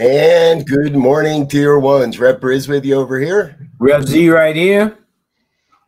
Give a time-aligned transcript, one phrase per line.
[0.00, 2.20] And good morning, tier ones.
[2.20, 3.58] Rev Briz with you over here.
[3.80, 4.96] Rev Z right here.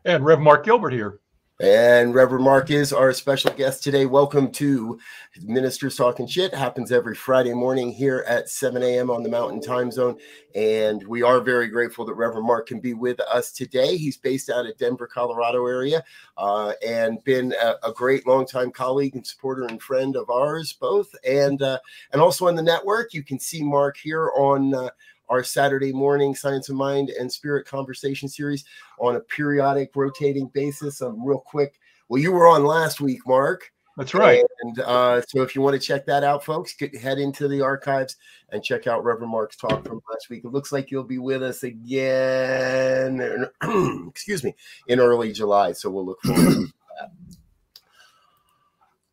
[0.05, 1.20] And Rev Mark Gilbert here.
[1.61, 4.07] And Reverend Mark is our special guest today.
[4.07, 4.99] Welcome to
[5.43, 6.55] Ministers Talking Shit.
[6.55, 9.11] Happens every Friday morning here at 7 a.m.
[9.11, 10.17] on the Mountain Time Zone.
[10.55, 13.99] And we are very grateful that Reverend Mark can be with us today.
[13.99, 16.03] He's based out of Denver, Colorado area,
[16.39, 21.15] uh, and been a, a, great longtime colleague and supporter and friend of ours both.
[21.29, 21.79] And uh,
[22.15, 24.89] and also on the network, you can see Mark here on uh,
[25.31, 28.65] our Saturday morning Science of Mind and Spirit conversation series
[28.99, 31.01] on a periodic rotating basis.
[31.01, 31.81] Um, real quick.
[32.09, 33.73] Well, you were on last week, Mark.
[33.97, 34.43] That's right.
[34.63, 37.61] And uh, so if you want to check that out, folks, get, head into the
[37.61, 38.17] archives
[38.51, 40.45] and check out Reverend Mark's talk from last week.
[40.45, 43.47] It looks like you'll be with us again,
[44.09, 44.55] excuse me,
[44.89, 45.73] in early July.
[45.73, 47.40] So we'll look forward to that.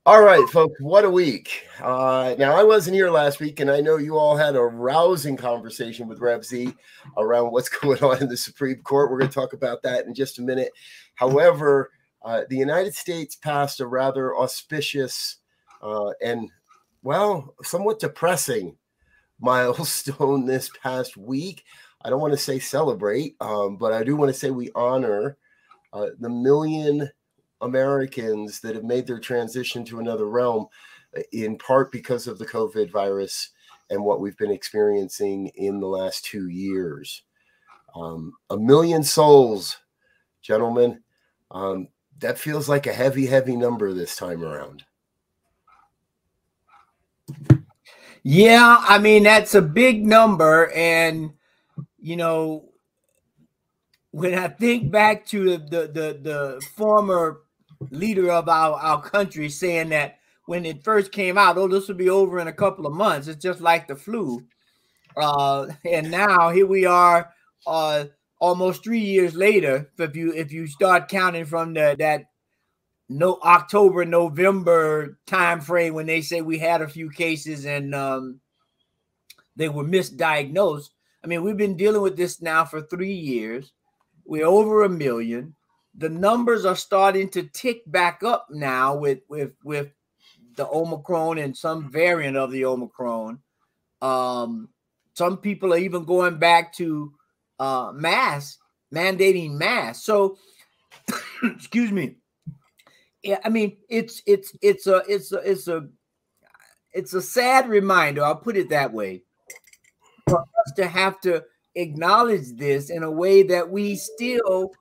[0.08, 1.68] All right, folks, what a week.
[1.82, 5.36] Uh, now, I wasn't here last week, and I know you all had a rousing
[5.36, 6.74] conversation with Rev Z
[7.18, 9.12] around what's going on in the Supreme Court.
[9.12, 10.72] We're going to talk about that in just a minute.
[11.16, 11.92] However,
[12.24, 15.40] uh, the United States passed a rather auspicious
[15.82, 16.50] uh, and,
[17.04, 18.78] well, somewhat depressing
[19.42, 21.66] milestone this past week.
[22.06, 25.36] I don't want to say celebrate, um, but I do want to say we honor
[25.92, 27.10] uh, the million
[27.62, 30.68] Americans that have made their transition to another realm,
[31.18, 33.50] uh, in part because of the COVID virus
[33.90, 37.24] and what we've been experiencing in the last two years.
[37.96, 39.78] Um, a million souls,
[40.42, 41.02] gentlemen.
[41.52, 41.88] Um,
[42.20, 44.84] that feels like a heavy, heavy number this time around.
[48.24, 51.32] Yeah, I mean that's a big number, and
[51.98, 52.70] you know,
[54.12, 57.42] when I think back to the the the, the former
[57.92, 61.96] leader of our, our country saying that when it first came out, oh, this will
[61.96, 63.28] be over in a couple of months.
[63.28, 64.46] It's just like the flu.
[65.16, 67.32] Uh, and now here we are,
[67.66, 68.06] uh,
[68.40, 69.90] almost three years later.
[69.98, 72.26] If you if you start counting from the that
[73.10, 78.40] no October November time frame when they say we had a few cases and um,
[79.56, 80.90] they were misdiagnosed.
[81.24, 83.72] I mean, we've been dealing with this now for three years.
[84.24, 85.56] We're over a million
[85.98, 89.90] the numbers are starting to tick back up now with with with
[90.56, 93.40] the Omicron and some variant of the Omicron.
[94.02, 94.70] Um,
[95.14, 97.14] some people are even going back to
[97.60, 98.58] uh, mass
[98.94, 100.04] mandating mass.
[100.04, 100.38] So,
[101.44, 102.16] excuse me.
[103.24, 105.88] Yeah, I mean it's it's it's a it's a it's a
[106.94, 108.24] it's a sad reminder.
[108.24, 109.24] I'll put it that way
[110.30, 111.44] for us to have to
[111.76, 114.72] acknowledge this in a way that we still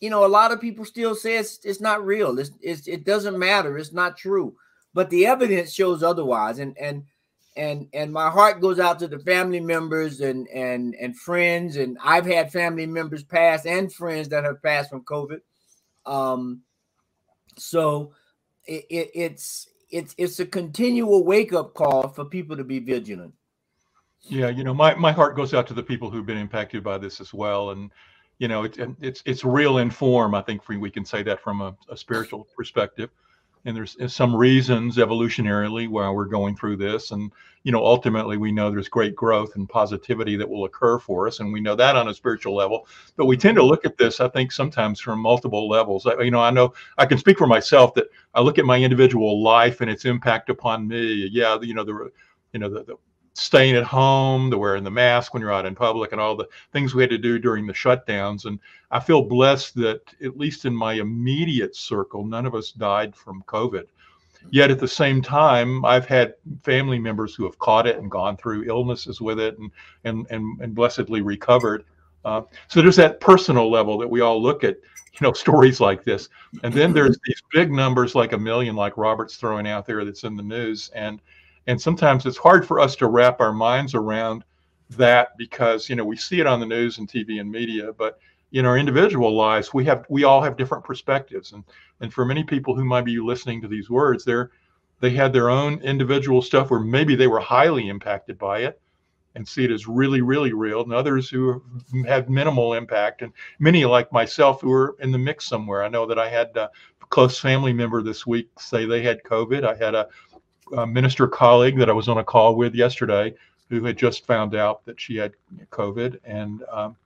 [0.00, 2.38] you know, a lot of people still say it's, it's not real.
[2.38, 3.76] It's, it's, it doesn't matter.
[3.76, 4.54] It's not true.
[4.94, 6.58] But the evidence shows otherwise.
[6.58, 7.04] And and
[7.56, 11.76] and and my heart goes out to the family members and and and friends.
[11.76, 15.40] And I've had family members pass and friends that have passed from COVID.
[16.06, 16.62] Um,
[17.56, 18.14] so
[18.66, 23.34] it, it, it's it's it's a continual wake up call for people to be vigilant.
[24.22, 26.98] Yeah, you know, my, my heart goes out to the people who've been impacted by
[26.98, 27.70] this as well.
[27.70, 27.90] And
[28.40, 30.34] you know, it, it's it's real in form.
[30.34, 33.10] I think we can say that from a, a spiritual perspective.
[33.66, 37.30] And there's some reasons evolutionarily why we're going through this, and
[37.62, 41.40] you know, ultimately we know there's great growth and positivity that will occur for us,
[41.40, 42.86] and we know that on a spiritual level.
[43.18, 46.06] But we tend to look at this, I think, sometimes from multiple levels.
[46.06, 48.78] I, you know, I know I can speak for myself that I look at my
[48.78, 51.28] individual life and its impact upon me.
[51.30, 52.10] Yeah, you know, the
[52.54, 52.96] you know the, the
[53.34, 56.48] staying at home, the wearing the mask when you're out in public, and all the
[56.72, 58.44] things we had to do during the shutdowns.
[58.44, 58.58] And
[58.90, 63.42] I feel blessed that at least in my immediate circle, none of us died from
[63.44, 63.86] COVID.
[64.50, 68.36] Yet at the same time, I've had family members who have caught it and gone
[68.36, 69.70] through illnesses with it and
[70.04, 71.84] and and, and blessedly recovered.
[72.24, 76.04] Uh, so there's that personal level that we all look at, you know, stories like
[76.04, 76.28] this.
[76.62, 80.24] And then there's these big numbers like a million, like Robert's throwing out there that's
[80.24, 80.90] in the news.
[80.94, 81.20] And
[81.70, 84.42] and sometimes it's hard for us to wrap our minds around
[84.90, 88.18] that because you know we see it on the news and TV and media, but
[88.50, 91.62] in our individual lives we have we all have different perspectives and
[92.00, 94.50] and for many people who might be listening to these words they're
[94.98, 98.80] they had their own individual stuff where maybe they were highly impacted by it
[99.36, 101.62] and see it as really, really real, and others who
[102.06, 105.84] have minimal impact, and many like myself who are in the mix somewhere.
[105.84, 106.68] I know that I had a
[107.10, 109.64] close family member this week say they had COVID.
[109.64, 110.08] I had a,
[110.86, 113.34] minister colleague that I was on a call with yesterday
[113.68, 115.32] who had just found out that she had
[115.70, 116.96] COVID, and um,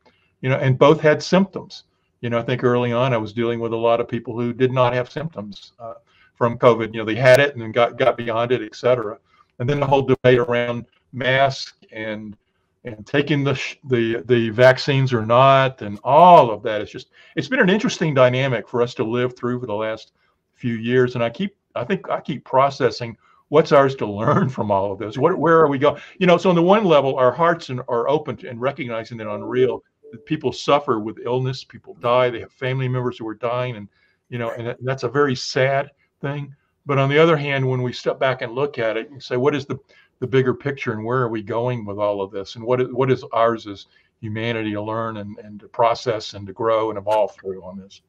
[0.40, 1.84] you know, and both had symptoms.
[2.20, 4.52] You know, I think early on I was dealing with a lot of people who
[4.52, 5.94] did not have symptoms uh,
[6.37, 6.94] from COVID.
[6.94, 9.19] You know, they had it and got got beyond it, et cetera.
[9.58, 12.37] And then the whole debate around mask and
[12.84, 17.49] and taking the the the vaccines or not and all of that it's just it's
[17.49, 20.12] been an interesting dynamic for us to live through for the last
[20.52, 23.16] few years and i keep i think i keep processing
[23.49, 25.19] what's ours to learn from all of this?
[25.19, 27.81] What where are we going you know so on the one level our hearts and,
[27.88, 29.82] are open to, and recognizing that unreal
[30.12, 33.88] that people suffer with illness people die they have family members who are dying and
[34.29, 36.55] you know and that's a very sad thing.
[36.87, 39.37] But on the other hand when we step back and look at it and say
[39.37, 39.79] what is the
[40.20, 42.55] the bigger picture and where are we going with all of this?
[42.55, 43.87] And what is, what is ours as
[44.20, 48.00] humanity to learn and, and to process and to grow and evolve through on this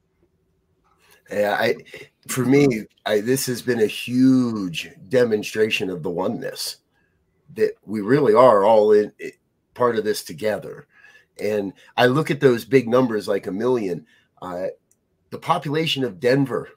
[1.30, 1.74] yeah i
[2.28, 6.78] for me I, this has been a huge demonstration of the oneness
[7.54, 9.12] that we really are all in
[9.74, 10.86] part of this together.
[11.38, 14.06] And i look at those big numbers like a million
[14.42, 14.68] uh,
[15.30, 16.70] the population of denver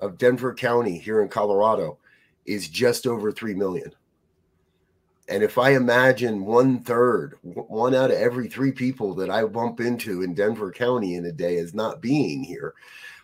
[0.00, 1.98] of denver county here in colorado
[2.46, 3.92] is just over 3 million.
[5.28, 9.78] And if I imagine one third, one out of every three people that I bump
[9.78, 12.74] into in Denver County in a day is not being here,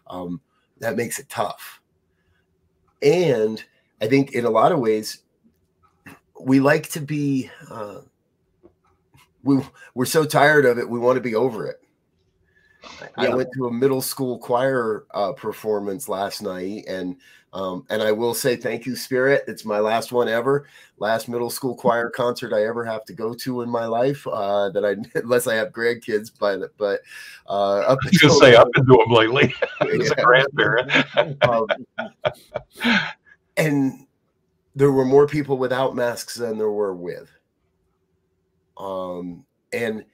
[0.06, 0.40] um,
[0.78, 1.80] that makes it tough.
[3.02, 3.62] And
[4.00, 5.22] I think in a lot of ways,
[6.40, 8.00] we like to be, uh,
[9.42, 9.60] we,
[9.94, 11.80] we're so tired of it, we want to be over it.
[13.00, 13.08] Yeah.
[13.16, 17.16] I went to a middle school choir uh, performance last night, and
[17.52, 19.44] um, and I will say thank you, Spirit.
[19.48, 20.68] It's my last one ever,
[20.98, 24.26] last middle school choir concert I ever have to go to in my life.
[24.26, 27.00] Uh, that I unless I have grandkids, but but
[27.48, 29.54] uh, up I was gonna say I've been doing them lately
[30.00, 30.90] as a grandparent.
[31.44, 31.66] um,
[33.56, 34.06] and
[34.74, 37.30] there were more people without masks than there were with.
[38.76, 40.04] Um, and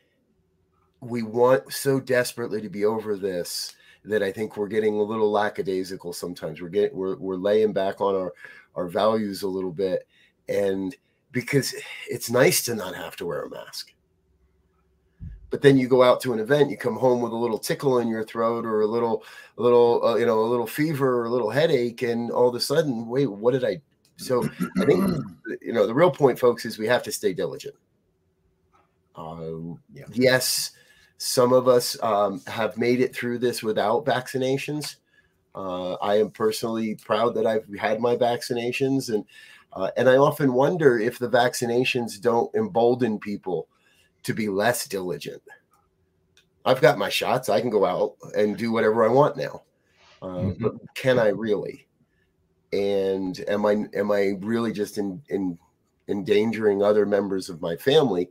[1.02, 5.30] we want so desperately to be over this that I think we're getting a little
[5.30, 6.60] lackadaisical sometimes.
[6.60, 8.32] We're getting we're we're laying back on our
[8.76, 10.06] our values a little bit,
[10.48, 10.94] and
[11.32, 11.74] because
[12.08, 13.92] it's nice to not have to wear a mask.
[15.50, 17.98] But then you go out to an event, you come home with a little tickle
[17.98, 19.22] in your throat or a little,
[19.58, 22.54] a little, uh, you know, a little fever or a little headache, and all of
[22.54, 23.82] a sudden, wait, what did I?
[24.16, 24.44] So
[24.80, 25.22] I think
[25.60, 27.74] you know the real point, folks, is we have to stay diligent.
[29.14, 30.04] Um, yeah.
[30.12, 30.70] Yes,
[31.22, 34.96] some of us um, have made it through this without vaccinations.
[35.54, 39.24] Uh, I am personally proud that I've had my vaccinations, and
[39.72, 43.68] uh, and I often wonder if the vaccinations don't embolden people
[44.24, 45.42] to be less diligent.
[46.64, 49.62] I've got my shots; I can go out and do whatever I want now.
[50.20, 50.62] Uh, mm-hmm.
[50.64, 51.86] But can I really?
[52.72, 55.56] And am I am I really just in, in
[56.08, 58.28] endangering other members of my family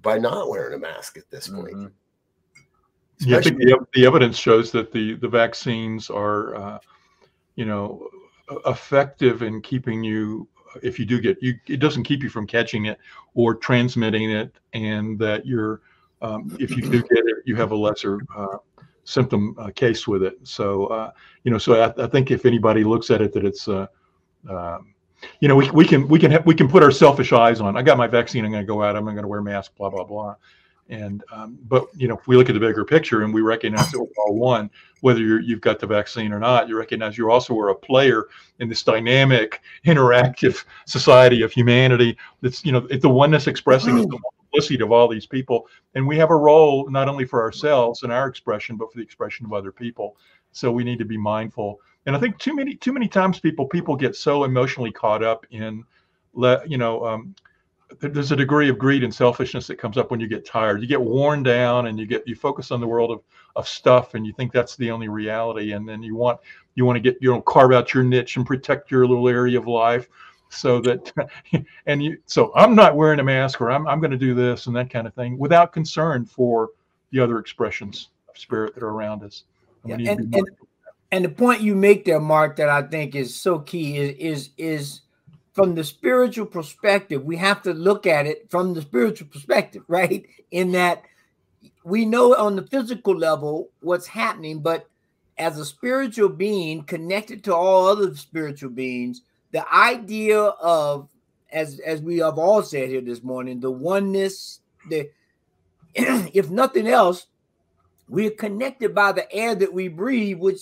[0.00, 1.74] by not wearing a mask at this point?
[1.74, 1.86] Mm-hmm.
[3.24, 6.78] Yeah, I think the, the evidence shows that the the vaccines are, uh,
[7.56, 8.08] you know,
[8.66, 10.48] effective in keeping you
[10.82, 12.98] if you do get you it doesn't keep you from catching it
[13.34, 15.80] or transmitting it and that you're
[16.20, 18.58] um, if you do get it you have a lesser uh,
[19.04, 20.38] symptom uh, case with it.
[20.42, 21.10] So uh,
[21.44, 23.86] you know so I, I, think if anybody looks at it that it's uh,
[24.48, 24.94] um,
[25.40, 27.76] you know we, we can we can have, we can put our selfish eyes on
[27.76, 29.74] i got my vaccine i'm going to go out i'm going to wear a mask
[29.76, 30.34] blah blah blah
[30.88, 33.90] and um, but you know, if we look at the bigger picture and we recognize
[33.90, 37.30] that we're all one, whether you have got the vaccine or not, you recognize you
[37.30, 38.26] also are a player
[38.58, 42.16] in this dynamic, interactive society of humanity.
[42.42, 46.18] That's you know, it's the oneness expressing the multiplicity of all these people, and we
[46.18, 49.54] have a role not only for ourselves and our expression, but for the expression of
[49.54, 50.16] other people.
[50.52, 51.80] So we need to be mindful.
[52.06, 55.46] And I think too many too many times people people get so emotionally caught up
[55.50, 55.82] in,
[56.34, 57.06] let you know.
[57.06, 57.34] Um,
[58.00, 60.80] there's a degree of greed and selfishness that comes up when you get tired.
[60.80, 63.22] You get worn down and you get you focus on the world of
[63.56, 66.40] of stuff and you think that's the only reality and then you want
[66.74, 69.56] you want to get you know carve out your niche and protect your little area
[69.56, 70.08] of life
[70.48, 71.12] so that
[71.86, 74.66] and you so I'm not wearing a mask or I'm I'm going to do this
[74.66, 76.70] and that kind of thing without concern for
[77.12, 79.44] the other expressions of spirit that are around us.
[79.84, 80.50] Yeah, and, and,
[81.12, 84.50] and the point you make there, Mark, that I think is so key is is
[84.56, 85.00] is
[85.54, 90.26] from the spiritual perspective, we have to look at it from the spiritual perspective, right?
[90.50, 91.02] In that
[91.84, 94.88] we know on the physical level what's happening, but
[95.38, 101.08] as a spiritual being connected to all other spiritual beings, the idea of
[101.52, 105.08] as as we have all said here this morning, the oneness, the
[105.94, 107.26] if nothing else,
[108.08, 110.60] we're connected by the air that we breathe, which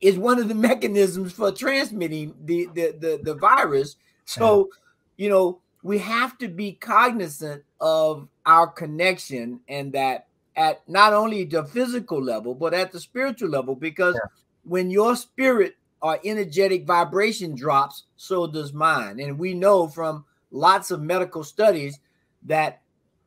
[0.00, 3.96] is one of the mechanisms for transmitting the the the, the virus.
[4.24, 4.70] So,
[5.16, 10.26] you know, we have to be cognizant of our connection and that
[10.56, 14.28] at not only the physical level but at the spiritual level because yeah.
[14.64, 20.90] when your spirit or energetic vibration drops so does mine and we know from lots
[20.90, 22.00] of medical studies
[22.42, 22.80] that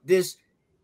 [0.03, 0.37] this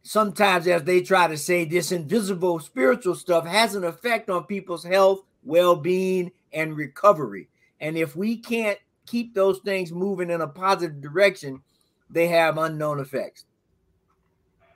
[0.04, 4.84] sometimes as they try to say this invisible spiritual stuff has an effect on people's
[4.84, 7.50] health well-being, and recovery.
[7.80, 11.62] And if we can't keep those things moving in a positive direction,
[12.10, 13.46] they have unknown effects.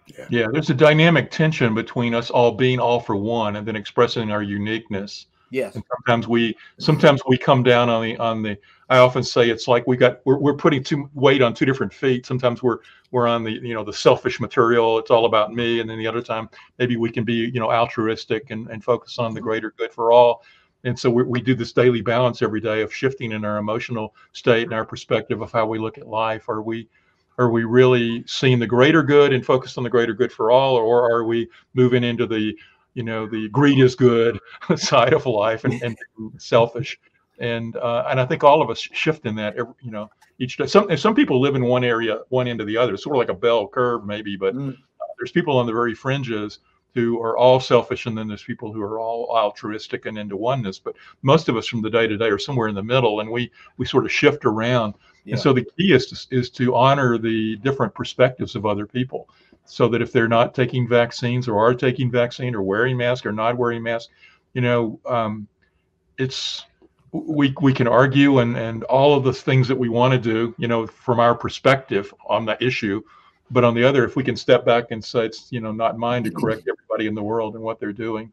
[0.07, 0.25] Yeah.
[0.29, 4.31] yeah, there's a dynamic tension between us all being all for one and then expressing
[4.31, 5.27] our uniqueness.
[5.51, 5.75] Yes.
[5.75, 8.57] And sometimes we sometimes we come down on the on the
[8.89, 11.93] I often say it's like we got we're, we're putting too weight on two different
[11.93, 12.25] feet.
[12.25, 12.79] Sometimes we're
[13.11, 14.99] we're on the you know the selfish material.
[14.99, 17.71] It's all about me, and then the other time maybe we can be you know
[17.71, 19.47] altruistic and, and focus on the mm-hmm.
[19.47, 20.43] greater good for all
[20.83, 24.15] and so we, we do this daily balance every day of shifting in our emotional
[24.31, 26.47] state and our perspective of how we look at life.
[26.49, 26.87] Are we
[27.37, 30.75] are we really seeing the greater good and focused on the greater good for all
[30.75, 32.53] or are we moving into the
[32.93, 34.39] you know the greed is good
[34.75, 35.97] side of life and, and
[36.37, 36.99] selfish?
[37.39, 40.09] And uh, and i think all of us shift in that every, you know
[40.39, 40.65] each day.
[40.65, 42.95] Some some people live in one area one end of the other.
[42.97, 44.71] Sort of like a bell curve maybe but mm.
[44.73, 46.59] uh, there's people on the very fringes
[46.95, 50.79] who are all selfish, and then there's people who are all altruistic and into oneness.
[50.79, 53.29] But most of us from the day to day are somewhere in the middle, and
[53.29, 54.95] we we sort of shift around.
[55.25, 55.33] Yeah.
[55.33, 59.29] And so the key is to, is to honor the different perspectives of other people,
[59.65, 63.31] so that if they're not taking vaccines or are taking vaccine or wearing mask or
[63.31, 64.09] not wearing mask,
[64.53, 65.47] you know, um,
[66.17, 66.65] it's
[67.11, 70.55] we we can argue and and all of the things that we want to do,
[70.57, 73.01] you know, from our perspective on the issue
[73.51, 75.97] but on the other, if we can step back and say it's you know not
[75.97, 78.31] mine to correct everybody in the world and what they're doing,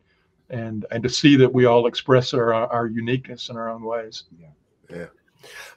[0.50, 4.24] and and to see that we all express our our uniqueness in our own ways.
[4.40, 4.46] Yeah.
[4.90, 5.06] Yeah.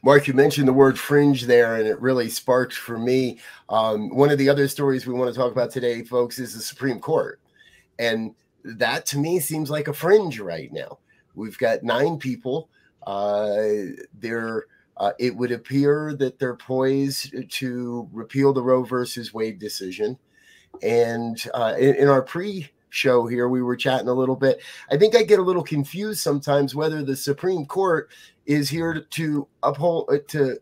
[0.03, 3.39] Mark, you mentioned the word fringe there, and it really sparked for me.
[3.69, 6.61] Um, one of the other stories we want to talk about today, folks, is the
[6.61, 7.39] Supreme Court.
[7.99, 10.99] And that to me seems like a fringe right now.
[11.35, 12.69] We've got nine people.
[13.05, 14.65] Uh, they're
[14.99, 20.17] uh, it would appear that they're poised to repeal the Roe versus Wade decision.
[20.83, 24.61] And uh, in, in, our pre show here, we were chatting a little bit.
[24.91, 28.09] I think I get a little confused sometimes whether the Supreme Court
[28.45, 30.57] is here to, uphold, uh, to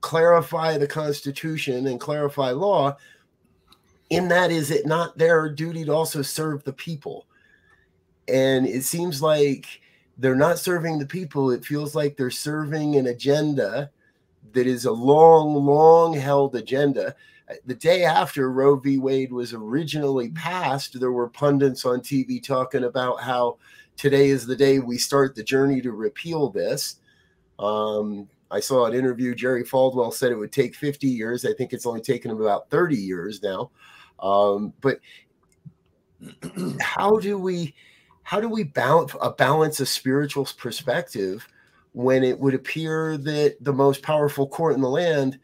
[0.00, 2.96] clarify the Constitution and clarify law.
[4.10, 7.26] In that, is it not their duty to also serve the people?
[8.28, 9.80] And it seems like
[10.18, 11.50] they're not serving the people.
[11.50, 13.90] It feels like they're serving an agenda
[14.52, 17.14] that is a long, long held agenda.
[17.66, 18.98] The day after Roe v.
[18.98, 23.58] Wade was originally passed, there were pundits on TV talking about how
[23.96, 26.96] today is the day we start the journey to repeal this.
[27.58, 29.34] Um, I saw an interview.
[29.34, 31.44] Jerry Falwell said it would take 50 years.
[31.44, 33.70] I think it's only taken him about 30 years now.
[34.20, 35.00] Um, but
[36.80, 37.74] how do we?
[38.24, 41.46] How do we balance a uh, balance a spiritual perspective
[41.92, 45.38] when it would appear that the most powerful court in the land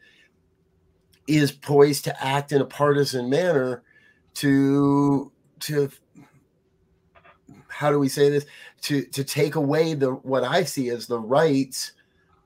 [1.27, 3.83] is poised to act in a partisan manner
[4.33, 5.89] to to
[7.67, 8.45] how do we say this?
[8.83, 11.93] To to take away the what i see as the rights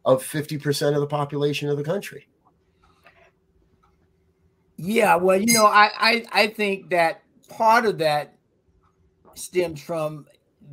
[0.06, 2.28] of 50% of the population of the country.
[4.78, 8.35] Yeah well you know i i, I think that part of that
[9.36, 10.26] stems from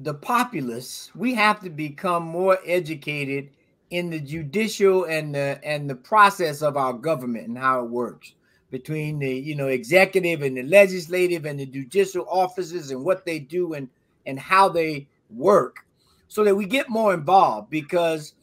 [0.03, 1.11] the populace.
[1.15, 3.51] We have to become more educated
[3.91, 8.35] in the judicial and the and the process of our government and how it works
[8.71, 13.39] between the you know executive and the legislative and the judicial offices and what they
[13.39, 13.89] do and
[14.25, 15.85] and how they work
[16.29, 18.35] so that we get more involved because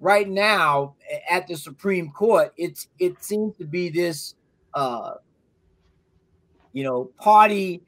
[0.00, 0.94] right now
[1.30, 4.34] at the Supreme Court, it's it seems to be this
[4.74, 5.14] uh,
[6.72, 7.82] you know party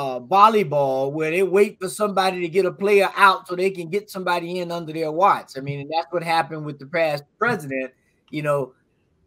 [0.00, 3.90] uh, volleyball where they wait for somebody to get a player out so they can
[3.90, 5.58] get somebody in under their watch.
[5.58, 7.92] I mean, and that's what happened with the past president.
[8.30, 8.72] You know,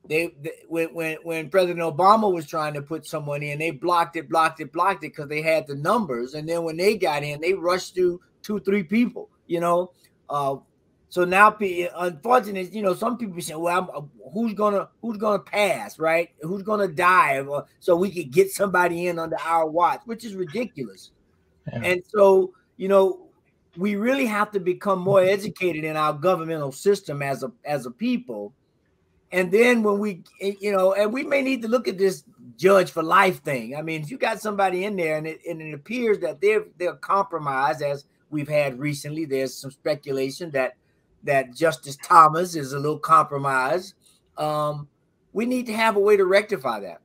[0.10, 4.16] they, they, when when when President Obama was trying to put someone in, they blocked
[4.16, 7.22] it, blocked it, blocked it because they had the numbers, and then when they got
[7.22, 9.30] in, they rushed through two, three people.
[9.46, 9.92] You know,
[10.28, 10.56] uh,
[11.14, 14.02] so now, unfortunately, you know, some people say, "Well, I'm, uh,
[14.32, 16.32] who's gonna who's gonna pass, right?
[16.42, 17.46] Who's gonna die,
[17.80, 21.12] so we could get somebody in under our watch?" Which is ridiculous.
[21.72, 21.82] Yeah.
[21.84, 23.28] And so, you know,
[23.78, 27.92] we really have to become more educated in our governmental system as a as a
[27.92, 28.52] people.
[29.32, 32.24] And then when we, eh, you know, and we may need to look at this
[32.58, 33.76] judge for life thing.
[33.76, 36.66] I mean, if you got somebody in there and it, and it appears that they're
[36.80, 40.74] they're compromised, as we've had recently, there's some speculation that
[41.24, 43.96] that Justice Thomas is a little compromised.
[44.38, 44.88] Um,
[45.32, 47.02] we need to have a way to rectify that.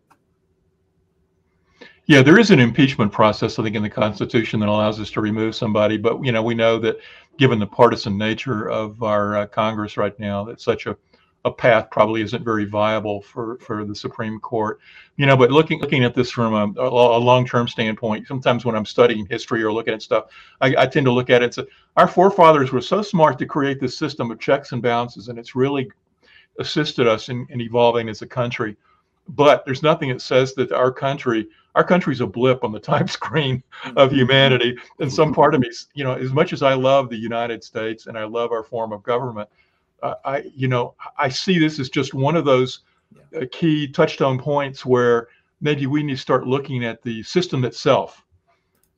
[2.07, 5.21] Yeah, there is an impeachment process, I think, in the Constitution that allows us to
[5.21, 5.99] remove somebody.
[5.99, 6.97] But you know, we know that
[7.39, 10.97] given the partisan nature of our uh, Congress right now, that such a
[11.45, 14.80] a path probably isn't very viable for for the Supreme Court.
[15.16, 18.75] You know, but looking looking at this from a, a long term standpoint, sometimes when
[18.75, 20.26] I'm studying history or looking at stuff,
[20.61, 23.47] I, I tend to look at it and say, our forefathers were so smart to
[23.47, 25.90] create this system of checks and balances, and it's really
[26.59, 28.76] assisted us in, in evolving as a country.
[29.28, 33.08] But there's nothing that says that our country, our country's a blip on the time
[33.19, 33.63] screen
[33.97, 34.76] of humanity.
[34.99, 38.06] And some part of me, you know, as much as I love the United States
[38.06, 39.49] and I love our form of government,
[40.02, 42.80] uh, I, you know, I see this as just one of those
[43.37, 45.28] uh, key touchstone points where
[45.61, 48.25] maybe we need to start looking at the system itself.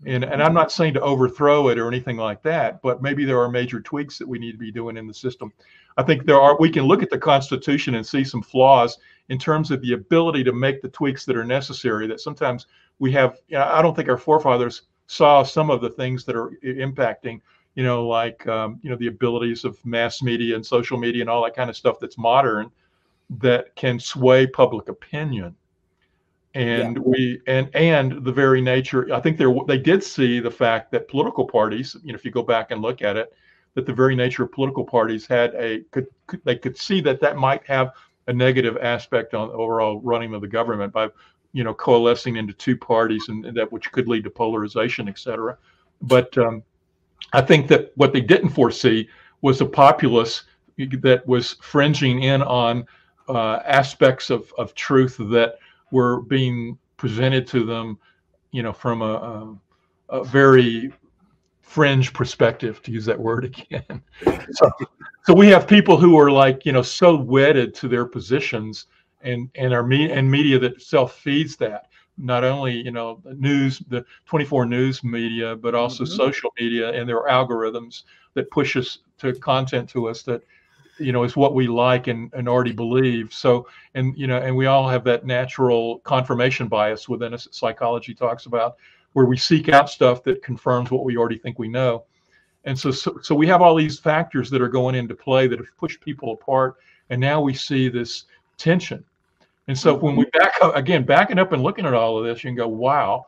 [0.06, 3.38] And, and I'm not saying to overthrow it or anything like that, but maybe there
[3.38, 5.52] are major tweaks that we need to be doing in the system.
[5.98, 8.96] I think there are, we can look at the Constitution and see some flaws
[9.28, 12.06] in terms of the ability to make the tweaks that are necessary.
[12.06, 12.66] That sometimes
[12.98, 16.36] we have, you know, I don't think our forefathers saw some of the things that
[16.36, 17.40] are impacting
[17.74, 21.30] you know, like um, you know the abilities of mass media and social media and
[21.30, 22.70] all that kind of stuff that's modern
[23.38, 25.54] that can sway public opinion.
[26.54, 27.02] And yeah.
[27.04, 31.08] we and and the very nature, I think they they did see the fact that
[31.08, 33.32] political parties, you know, if you go back and look at it,
[33.74, 37.20] that the very nature of political parties had a could, could they could see that
[37.20, 37.92] that might have
[38.26, 41.08] a negative aspect on overall running of the government by
[41.52, 45.18] you know coalescing into two parties and, and that which could lead to polarization, et
[45.18, 45.56] cetera.
[46.02, 46.64] But um,
[47.32, 49.08] I think that what they didn't foresee
[49.42, 50.44] was a populace
[50.76, 52.86] that was fringing in on
[53.28, 55.58] uh, aspects of, of truth that
[55.90, 57.98] were being presented to them,
[58.50, 59.58] you know, from a,
[60.10, 60.92] a, a very
[61.60, 64.02] fringe perspective, to use that word again.
[64.52, 64.70] so,
[65.24, 68.86] so we have people who are like, you know, so wedded to their positions
[69.22, 71.89] and and our me and media that self feeds that
[72.20, 76.16] not only you know news the 24 news media but also mm-hmm.
[76.16, 78.02] social media and their algorithms
[78.34, 80.42] that push us to content to us that
[81.00, 83.32] you know is what we like and, and already believe.
[83.32, 87.54] So and you know and we all have that natural confirmation bias within us that
[87.54, 88.76] psychology talks about
[89.14, 92.04] where we seek out stuff that confirms what we already think we know.
[92.64, 95.58] And so, so so we have all these factors that are going into play that
[95.58, 96.76] have pushed people apart.
[97.08, 98.24] And now we see this
[98.58, 99.04] tension
[99.70, 102.42] and so when we back up again, backing up and looking at all of this,
[102.42, 103.26] you can go, wow,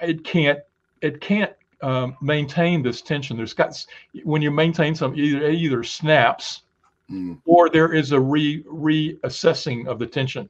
[0.00, 0.60] it can't,
[1.02, 3.36] it can't um, maintain this tension.
[3.36, 3.84] There's got
[4.24, 6.62] when you maintain some either either snaps
[7.10, 7.38] mm.
[7.44, 10.48] or there is a re reassessing of the tension.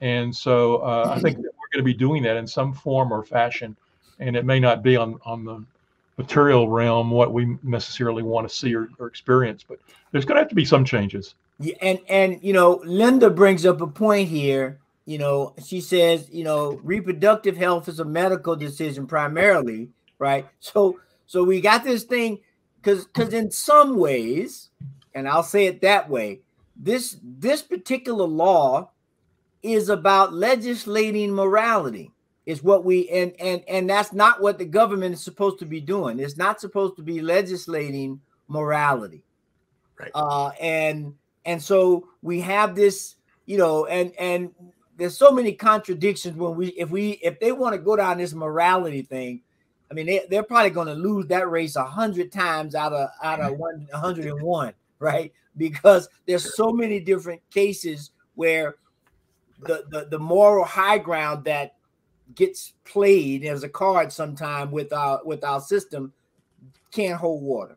[0.00, 3.22] And so uh, I think we're going to be doing that in some form or
[3.22, 3.76] fashion,
[4.18, 5.64] and it may not be on on the
[6.16, 9.78] material realm what we necessarily want to see or, or experience, but
[10.10, 11.36] there's going to have to be some changes.
[11.64, 14.80] Yeah, and and you know, Linda brings up a point here.
[15.06, 20.46] You know, she says, you know, reproductive health is a medical decision primarily, right?
[20.60, 22.40] So so we got this thing
[22.76, 24.68] because because in some ways,
[25.14, 26.40] and I'll say it that way,
[26.76, 28.90] this this particular law
[29.62, 32.12] is about legislating morality
[32.44, 35.80] is what we and and and that's not what the government is supposed to be
[35.80, 39.22] doing it's not supposed to be legislating morality
[39.98, 44.54] right uh and and so we have this, you know, and and
[44.96, 48.32] there's so many contradictions when we if we if they want to go down this
[48.32, 49.42] morality thing,
[49.90, 53.10] I mean they, they're probably going to lose that race a hundred times out of
[53.22, 55.32] out of one hundred and one, right?
[55.56, 58.76] Because there's so many different cases where
[59.60, 61.76] the, the the moral high ground that
[62.34, 66.12] gets played as a card sometime with our with our system
[66.90, 67.76] can't hold water.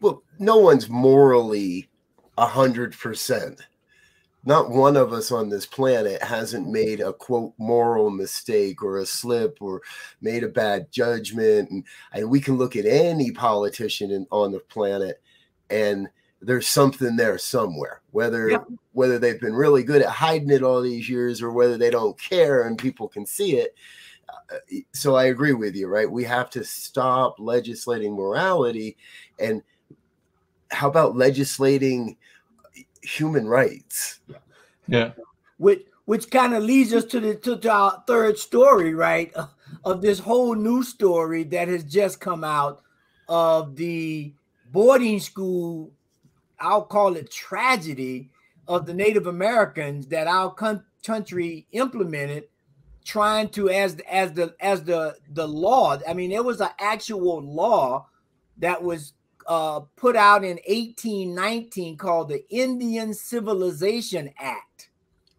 [0.00, 1.88] Well, no one's morally
[2.38, 3.60] a hundred percent.
[4.46, 9.06] Not one of us on this planet hasn't made a quote moral mistake or a
[9.06, 9.80] slip or
[10.20, 11.70] made a bad judgment.
[11.70, 15.22] And, and we can look at any politician in, on the planet
[15.70, 16.08] and
[16.44, 18.58] there's something there somewhere whether yeah.
[18.92, 22.18] whether they've been really good at hiding it all these years or whether they don't
[22.20, 23.74] care and people can see it
[24.28, 24.58] uh,
[24.92, 28.96] so i agree with you right we have to stop legislating morality
[29.38, 29.62] and
[30.74, 32.16] how about legislating
[33.02, 34.20] human rights?
[34.86, 35.12] Yeah.
[35.58, 39.32] Which which kind of leads us to the to, to our third story right
[39.84, 42.82] of this whole new story that has just come out
[43.28, 44.34] of the
[44.72, 45.92] boarding school
[46.60, 48.30] I'll call it tragedy
[48.68, 50.54] of the Native Americans that our
[51.02, 52.44] country implemented
[53.04, 57.42] trying to as as the as the the law i mean it was an actual
[57.42, 58.06] law
[58.56, 59.12] that was
[59.46, 64.88] uh, put out in 1819 called the indian civilization act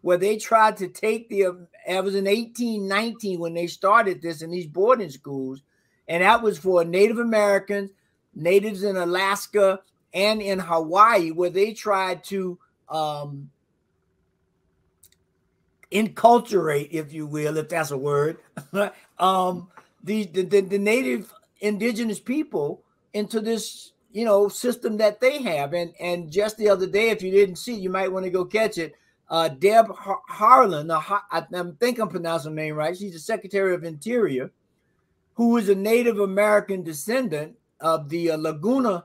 [0.02, 1.40] where they tried to take the
[1.86, 5.62] it was in 1819 when they started this in these boarding schools
[6.08, 7.90] and that was for native americans
[8.34, 9.80] natives in alaska
[10.16, 13.50] and in Hawaii, where they tried to um,
[15.92, 18.38] enculturate, if you will, if that's a word,
[19.18, 19.68] um,
[20.02, 25.72] the, the, the native indigenous people into this you know system that they have.
[25.72, 28.44] And and just the other day, if you didn't see, you might want to go
[28.44, 28.94] catch it.
[29.28, 31.42] Uh, Deb Har- Haaland, uh, I,
[31.80, 32.96] think I'm pronouncing her name right.
[32.96, 34.52] She's the Secretary of Interior,
[35.34, 39.04] who is a Native American descendant of the uh, Laguna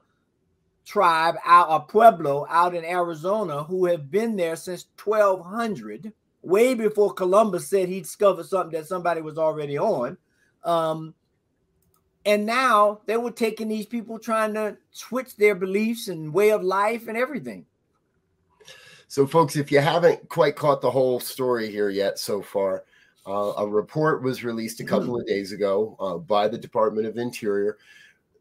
[0.85, 6.11] tribe out of Pueblo out in Arizona who have been there since 1200,
[6.41, 10.17] way before Columbus said he discovered something that somebody was already on.
[10.63, 11.13] Um,
[12.25, 16.63] and now they were taking these people trying to switch their beliefs and way of
[16.63, 17.65] life and everything.
[19.07, 22.85] So, folks, if you haven't quite caught the whole story here yet so far,
[23.27, 27.17] uh, a report was released a couple of days ago uh, by the Department of
[27.17, 27.77] Interior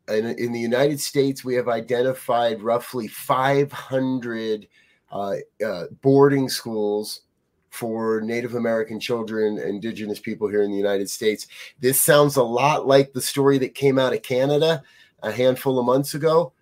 [0.09, 4.69] And in the United States, we have identified roughly 500
[5.13, 7.23] uh, uh, boarding schools
[7.71, 11.47] for Native American children, indigenous people here in the United States.
[11.81, 14.83] This sounds a lot like the story that came out of Canada
[15.23, 16.53] a handful of months ago.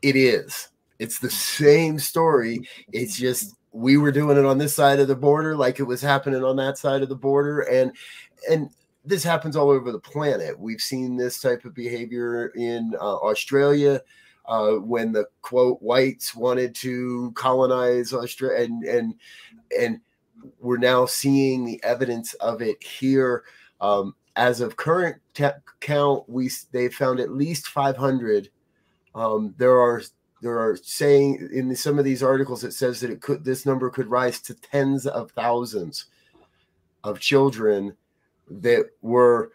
[0.00, 0.68] It is.
[0.98, 2.68] It's the same story.
[2.92, 6.00] It's just we were doing it on this side of the border like it was
[6.00, 7.90] happening on that side of the border and
[8.48, 8.70] and
[9.04, 10.58] this happens all over the planet.
[10.58, 14.00] We've seen this type of behavior in uh, Australia
[14.46, 19.14] uh, when the quote whites wanted to colonize Australia, and and
[19.78, 20.00] and
[20.60, 23.44] we're now seeing the evidence of it here.
[23.80, 25.16] Um, as of current
[25.80, 28.48] count, we they found at least 500.
[29.14, 30.02] Um, there are
[30.42, 33.90] there are saying in some of these articles it says that it could this number
[33.90, 36.06] could rise to tens of thousands
[37.04, 37.96] of children
[38.50, 39.52] that were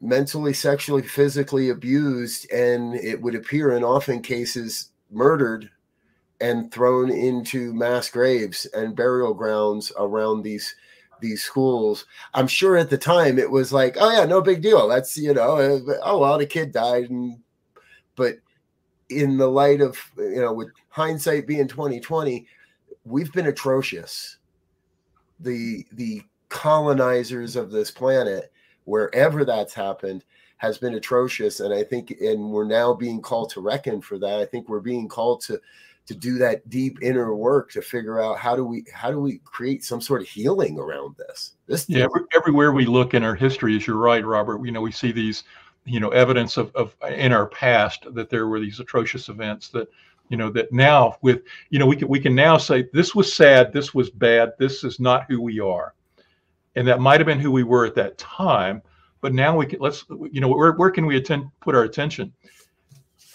[0.00, 5.70] mentally, sexually, physically abused, and it would appear in often cases murdered
[6.44, 10.76] and thrown into mass graves and burial grounds around these
[11.20, 12.04] these schools.
[12.34, 14.86] I'm sure at the time it was like, oh yeah, no big deal.
[14.86, 17.38] That's you know, uh, oh well, the kid died, and
[18.14, 18.36] but
[19.08, 22.46] in the light of you know, with hindsight being 2020,
[23.06, 24.36] we've been atrocious.
[25.40, 28.52] The the colonizers of this planet,
[28.84, 30.24] wherever that's happened,
[30.58, 31.60] has been atrocious.
[31.60, 34.40] And I think, and we're now being called to reckon for that.
[34.40, 35.58] I think we're being called to
[36.06, 39.38] to do that deep inner work to figure out how do we how do we
[39.44, 41.54] create some sort of healing around this?
[41.66, 44.80] This yeah every, everywhere we look in our history as you're right robert you know
[44.80, 45.44] we see these
[45.84, 49.88] you know evidence of, of in our past that there were these atrocious events that
[50.28, 53.34] you know that now with you know we can we can now say this was
[53.34, 55.94] sad this was bad this is not who we are.
[56.76, 58.82] And that might have been who we were at that time
[59.20, 62.30] but now we can let's you know where, where can we attend put our attention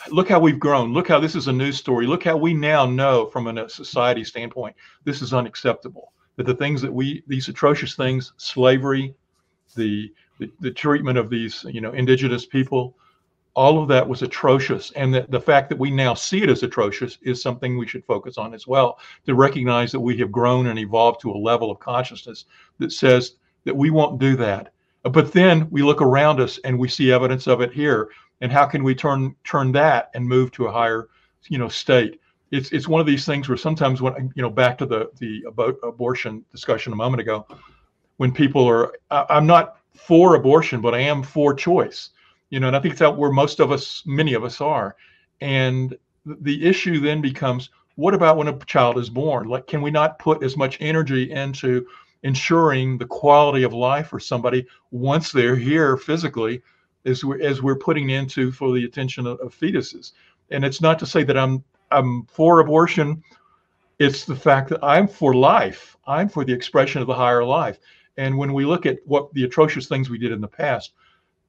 [0.09, 0.93] look how we've grown.
[0.93, 2.07] Look how this is a news story.
[2.07, 6.13] Look how we now know from a society standpoint this is unacceptable.
[6.37, 9.13] That the things that we these atrocious things slavery
[9.75, 12.95] the the, the treatment of these you know indigenous people
[13.55, 14.91] all of that was atrocious.
[14.91, 18.05] And that the fact that we now see it as atrocious is something we should
[18.05, 21.69] focus on as well to recognize that we have grown and evolved to a level
[21.69, 22.45] of consciousness
[22.77, 23.35] that says
[23.65, 24.71] that we won't do that.
[25.03, 28.09] But then we look around us and we see evidence of it here
[28.41, 31.09] and how can we turn turn that and move to a higher
[31.47, 32.19] you know state
[32.51, 35.43] it's it's one of these things where sometimes when you know back to the the
[35.47, 37.45] about abortion discussion a moment ago
[38.17, 42.11] when people are i'm not for abortion but i am for choice
[42.49, 44.95] you know, and I think that's where most of us, many of us are.
[45.41, 49.47] And the issue then becomes what about when a child is born?
[49.47, 51.85] Like, can we not put as much energy into
[52.23, 56.61] ensuring the quality of life for somebody once they're here physically
[57.05, 60.13] as we're, as we're putting into for the attention of, of fetuses?
[60.51, 63.23] And it's not to say that I'm I'm for abortion.
[63.99, 65.97] It's the fact that I'm for life.
[66.07, 67.79] I'm for the expression of the higher life.
[68.17, 70.93] And when we look at what the atrocious things we did in the past,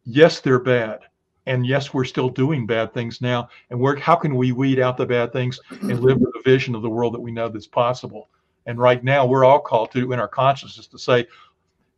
[0.04, 1.00] yes, they're bad.
[1.46, 3.48] And yes, we're still doing bad things now.
[3.70, 6.74] And we're, how can we weed out the bad things and live with a vision
[6.74, 8.28] of the world that we know that's possible?
[8.66, 11.26] And right now, we're all called to, in our consciousness, to say,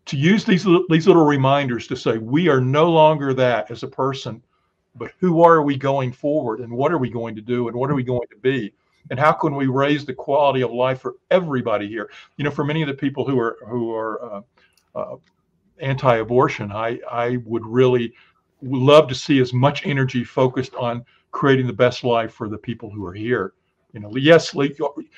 [0.06, 3.88] to use these these little reminders to say we are no longer that as a
[3.88, 4.42] person,
[4.96, 7.90] but who are we going forward, and what are we going to do, and what
[7.90, 8.72] are we going to be,
[9.10, 12.10] and how can we raise the quality of life for everybody here?
[12.36, 14.40] You know, for many of the people who are who are uh,
[14.94, 15.16] uh,
[15.80, 18.12] anti-abortion, I I would really
[18.62, 22.90] love to see as much energy focused on creating the best life for the people
[22.90, 23.54] who are here.
[23.92, 24.54] You know, yes,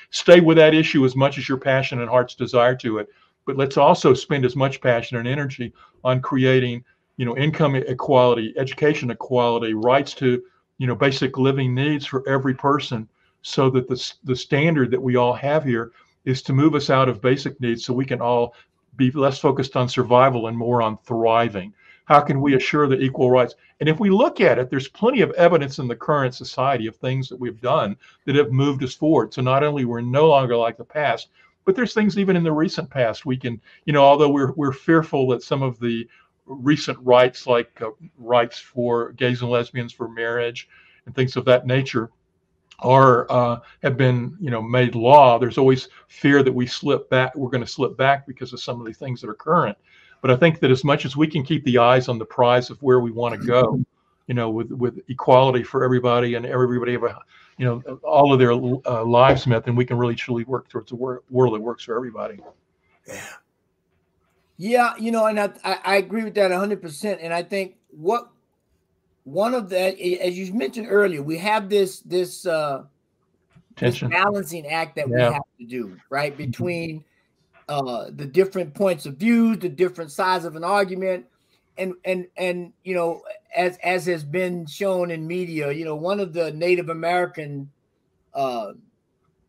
[0.09, 3.07] stay with that issue as much as your passion and heart's desire to it,
[3.45, 6.83] but let's also spend as much passion and energy on creating,
[7.17, 10.41] you know, income equality, education equality, rights to,
[10.77, 13.07] you know, basic living needs for every person,
[13.41, 15.91] so that the the standard that we all have here
[16.25, 18.55] is to move us out of basic needs, so we can all
[18.97, 21.73] be less focused on survival and more on thriving.
[22.05, 23.55] How can we assure the equal rights?
[23.79, 26.95] And if we look at it, there's plenty of evidence in the current society of
[26.95, 29.33] things that we've done that have moved us forward.
[29.33, 31.29] So not only we're no longer like the past,
[31.65, 34.71] but there's things even in the recent past we can, you know, although we're we're
[34.71, 36.07] fearful that some of the
[36.45, 40.69] recent rights, like uh, rights for gays and lesbians for marriage
[41.05, 42.11] and things of that nature,
[42.79, 45.39] are uh, have been you know made law.
[45.39, 47.35] There's always fear that we slip back.
[47.35, 49.77] We're going to slip back because of some of the things that are current.
[50.21, 52.69] But I think that as much as we can keep the eyes on the prize
[52.69, 53.79] of where we want to go,
[54.27, 57.19] you know, with with equality for everybody and everybody have a,
[57.57, 60.91] you know, all of their uh, lives met, then we can really truly work towards
[60.91, 62.39] a wor- world that works for everybody.
[63.07, 63.21] Yeah.
[64.57, 67.19] Yeah, you know, and I, I agree with that 100%.
[67.21, 68.29] And I think what
[69.25, 69.77] one of the,
[70.21, 72.83] as you mentioned earlier, we have this, this, uh,
[73.75, 74.09] Tension.
[74.09, 75.15] This balancing act that yeah.
[75.15, 76.35] we have to do, right?
[76.37, 77.03] Between
[77.67, 81.25] uh, the different points of view, the different sides of an argument,
[81.77, 83.21] and and and you know,
[83.55, 87.69] as as has been shown in media, you know, one of the Native American
[88.33, 88.73] uh,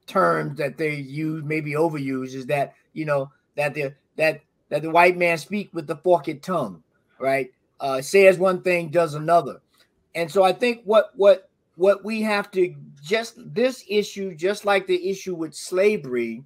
[0.06, 4.90] terms that they use, maybe overuse, is that you know that the that that the
[4.90, 6.82] white man speak with the forked tongue,
[7.18, 7.50] right?
[7.78, 9.60] Uh, says one thing, does another,
[10.14, 14.86] and so I think what what what we have to just this issue, just like
[14.86, 16.42] the issue with slavery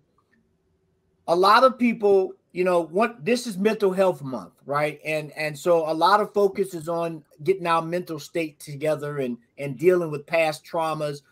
[1.30, 5.00] a lot of people you know what this is mental health month right?
[5.04, 9.36] And and so a lot of focus is on getting our mental state together and
[9.58, 11.22] and dealing with past traumas.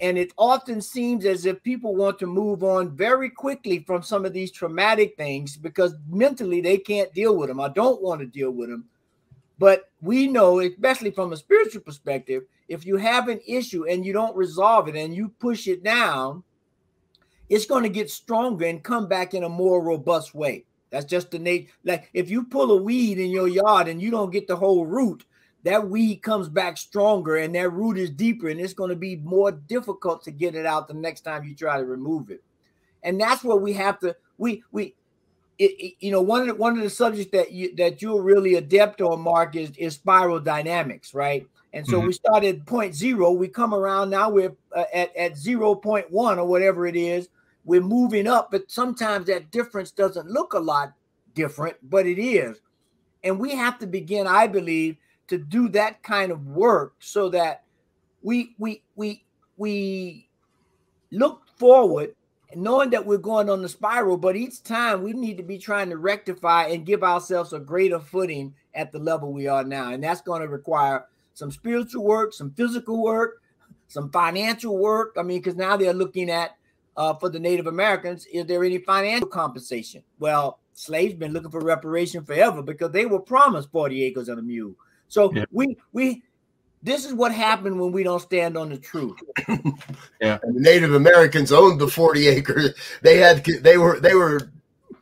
[0.00, 4.26] And it often seems as if people want to move on very quickly from some
[4.26, 8.26] of these traumatic things because mentally they can't deal with them i don't want to
[8.26, 8.84] deal with them
[9.56, 14.12] but we know especially from a spiritual perspective if you have an issue and you
[14.12, 16.42] don't resolve it and you push it down
[17.48, 20.64] it's going to get stronger and come back in a more robust way.
[20.90, 21.70] That's just the nature.
[21.84, 24.86] Like if you pull a weed in your yard and you don't get the whole
[24.86, 25.24] root,
[25.64, 29.16] that weed comes back stronger and that root is deeper and it's going to be
[29.16, 32.42] more difficult to get it out the next time you try to remove it.
[33.02, 34.94] And that's what we have to we we
[35.58, 38.22] it, it, you know one of the, one of the subjects that you that you're
[38.22, 42.06] really adept on mark is is spiral dynamics right and so mm-hmm.
[42.06, 46.86] we started point zero we come around now we're uh, at at 0.1 or whatever
[46.86, 47.28] it is
[47.64, 50.92] we're moving up, but sometimes that difference doesn't look a lot
[51.34, 52.60] different, but it is.
[53.22, 54.96] And we have to begin, I believe,
[55.28, 57.64] to do that kind of work so that
[58.22, 59.24] we we we
[59.56, 60.28] we
[61.10, 62.14] look forward
[62.54, 65.90] knowing that we're going on the spiral, but each time we need to be trying
[65.90, 69.92] to rectify and give ourselves a greater footing at the level we are now.
[69.92, 73.42] And that's going to require some spiritual work, some physical work,
[73.88, 75.16] some financial work.
[75.18, 76.56] I mean, because now they're looking at
[76.96, 80.02] uh, for the Native Americans, is there any financial compensation?
[80.18, 84.42] Well, slaves been looking for reparation forever because they were promised 40 acres and a
[84.42, 84.74] mule.
[85.08, 85.44] So yeah.
[85.50, 86.22] we we
[86.82, 89.18] this is what happened when we don't stand on the truth.
[90.20, 90.38] yeah.
[90.42, 92.74] And the Native Americans owned the 40 acres.
[93.02, 94.52] They had they were they were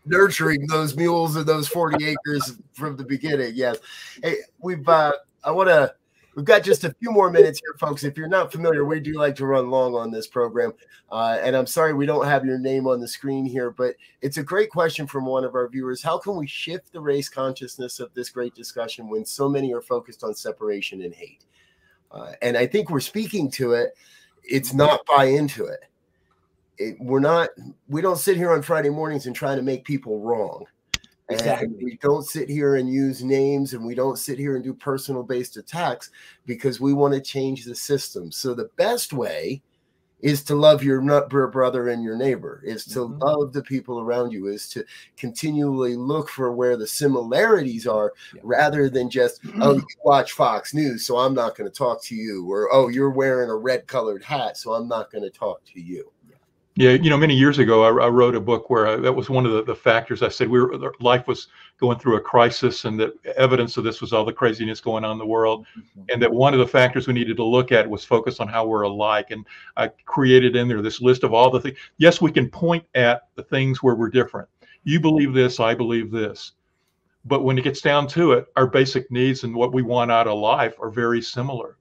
[0.04, 3.52] nurturing those mules and those 40 acres from the beginning.
[3.54, 3.78] Yes.
[4.22, 5.12] Hey, we've uh
[5.44, 5.94] I want to
[6.34, 8.04] We've got just a few more minutes here, folks.
[8.04, 10.72] If you're not familiar, we do like to run long on this program.
[11.10, 14.38] Uh, and I'm sorry we don't have your name on the screen here, but it's
[14.38, 16.02] a great question from one of our viewers.
[16.02, 19.82] How can we shift the race consciousness of this great discussion when so many are
[19.82, 21.44] focused on separation and hate?
[22.10, 23.94] Uh, and I think we're speaking to it.
[24.42, 25.84] It's not buy into it.
[26.78, 27.50] it, we're not
[27.88, 30.64] we don't sit here on Friday mornings and try to make people wrong.
[31.32, 31.66] Exactly.
[31.68, 34.74] And we don't sit here and use names and we don't sit here and do
[34.74, 36.10] personal based attacks
[36.46, 38.30] because we want to change the system.
[38.30, 39.62] So the best way
[40.20, 41.00] is to love your
[41.48, 43.20] brother and your neighbor, is to Mhm.
[43.20, 44.84] love the people around you, is to
[45.16, 48.40] continually look for where the similarities are Yeah.
[48.44, 52.14] rather than just, oh, you watch Fox News, so I'm not going to talk to
[52.14, 55.64] you, or oh, you're wearing a red colored hat, so I'm not going to talk
[55.74, 56.11] to you.
[56.74, 59.28] Yeah, you know, many years ago, I, I wrote a book where I, that was
[59.28, 60.22] one of the, the factors.
[60.22, 64.00] I said we were life was going through a crisis, and that evidence of this
[64.00, 66.04] was all the craziness going on in the world, mm-hmm.
[66.08, 68.66] and that one of the factors we needed to look at was focus on how
[68.66, 69.30] we're alike.
[69.30, 71.76] And I created in there this list of all the things.
[71.98, 74.48] Yes, we can point at the things where we're different.
[74.84, 76.52] You believe this, I believe this,
[77.26, 80.26] but when it gets down to it, our basic needs and what we want out
[80.26, 81.76] of life are very similar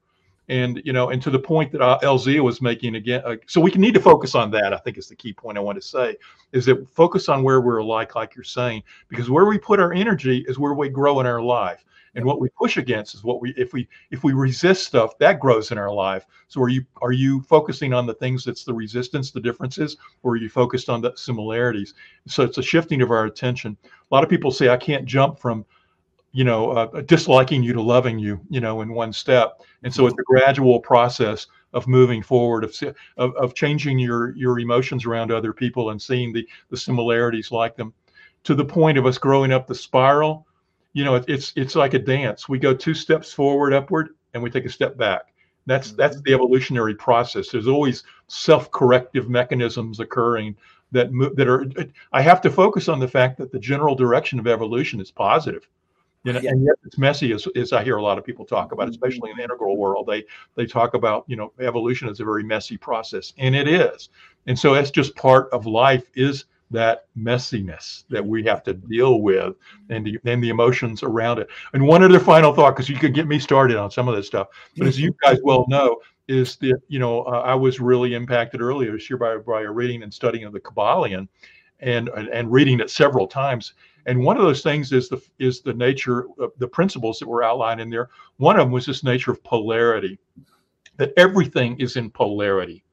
[0.52, 3.60] and you know and to the point that uh, lz was making again uh, so
[3.60, 5.82] we need to focus on that i think is the key point i want to
[5.82, 6.16] say
[6.52, 9.94] is that focus on where we're alike like you're saying because where we put our
[9.94, 11.84] energy is where we grow in our life.
[12.14, 15.40] And what we push against is what we if we if we resist stuff that
[15.40, 16.26] grows in our life.
[16.50, 20.34] So are you are you focusing on the things that's the resistance the differences or
[20.34, 21.94] are you focused on the similarities?
[22.28, 23.78] So it's a shifting of our attention.
[23.86, 25.66] A lot of people say i can't jump from
[26.32, 29.62] you know uh, disliking you to loving you you know in one step.
[29.84, 32.76] And so it's a gradual process of moving forward of,
[33.17, 37.76] of, of changing your your emotions around other people and seeing the the similarities like
[37.76, 37.94] them
[38.44, 40.48] to the point of us growing up the spiral.
[40.94, 42.48] You know it, it's it's like a dance.
[42.48, 45.34] We go two steps forward upward and we take a step back.
[45.65, 47.50] That's that's the evolutionary process.
[47.50, 50.56] There's always self-corrective mechanisms occurring
[50.91, 51.65] that that are
[52.12, 55.67] i have to focus on the fact that the general direction of evolution is positive
[56.24, 56.52] you know, Yeah.
[56.52, 58.92] and yet it's messy as, as I hear a lot of people talk about, mm-hmm.
[58.92, 60.08] especially in the integral world.
[60.08, 60.24] They
[60.56, 64.10] they talk about, you know, evolution is a very messy process, and it is.
[64.48, 69.22] And so that's just part of life is that messiness that we have to deal
[69.22, 69.94] with mm-hmm.
[69.94, 71.50] and the, and the emotions around it.
[71.74, 74.28] And one other final thought, because you could get me started on some of this
[74.28, 75.32] stuff, but as you mm-hmm.
[75.32, 79.18] guys well know, is that, you know, uh, I was really impacted earlier this year
[79.18, 81.28] by, by a reading and studying of the Kybalion
[81.82, 83.74] and, and, and reading it several times.
[84.06, 87.44] And one of those things is the is the nature of the principles that were
[87.44, 88.10] outlined in there.
[88.38, 90.20] One of them was this nature of polarity,
[90.98, 92.84] that everything is in polarity.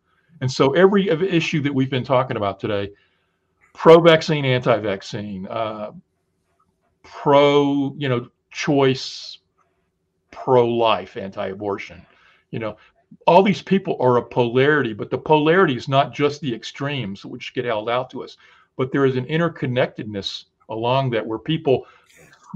[0.41, 2.91] And so every issue that we've been talking about today,
[3.75, 5.93] pro-vaccine, anti-vaccine, uh,
[7.03, 9.39] pro, you know, choice,
[10.31, 12.05] pro-life, anti-abortion,
[12.51, 12.77] you know,
[13.27, 17.55] all these people are a polarity, but the polarity is not just the extremes which
[17.55, 18.37] get held out to us,
[18.77, 21.87] but there is an interconnectedness along that where people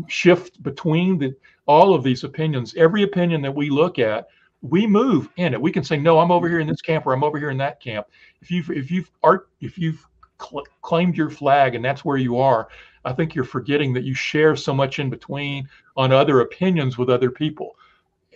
[0.09, 1.35] shift between the
[1.66, 2.75] all of these opinions.
[2.75, 4.29] Every opinion that we look at
[4.62, 5.61] we move in it.
[5.61, 7.59] We can say no i'm over here in this camp or i'm over here in
[7.59, 8.07] that camp.
[8.40, 10.07] If you've if you've art if you've
[10.40, 12.68] cl- claimed your flag and that's where you are
[13.05, 17.11] i think you're forgetting that you share so much in between on other opinions with
[17.11, 17.77] other people.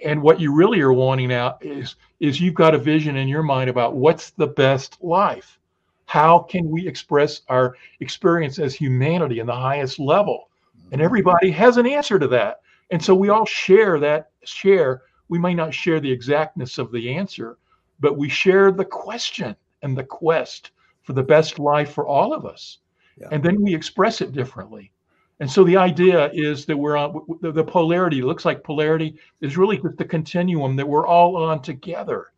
[0.05, 3.43] And what you really are wanting out is is you've got a vision in your
[3.43, 5.59] mind about what's the best life
[6.07, 10.49] how can we express our experience as humanity in the highest level?
[10.75, 11.03] And mm-hmm.
[11.03, 12.61] everybody has an answer to that.
[12.91, 15.03] And so we all share that share.
[15.29, 17.59] We may not share the exactness of the answer
[18.01, 22.45] but we share the question and the quest for the best life for all of
[22.45, 22.79] us.
[23.19, 23.29] Yeah.
[23.33, 24.93] and then we express it differently.
[25.41, 29.57] And so the idea is that we're on the, the polarity looks like polarity is
[29.57, 32.33] really just the continuum that we're all on together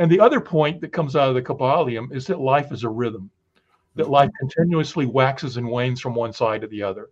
[0.00, 2.88] and the other point that comes out of the Kybalion is that life is a
[2.88, 3.30] rhythm,
[3.96, 4.12] that mm-hmm.
[4.12, 7.10] life continuously waxes and wanes from one side to the other.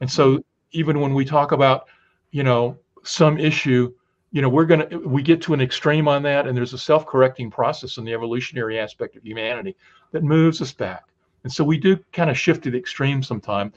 [0.00, 1.88] And so even when we talk about,
[2.30, 3.92] you know, some issue,
[4.30, 6.46] you know, we're going to, we get to an extreme on that.
[6.46, 9.76] And there's a self correcting process in the evolutionary aspect of humanity
[10.12, 11.02] that moves us back.
[11.42, 13.72] And so we do kind of shift to the extreme sometime,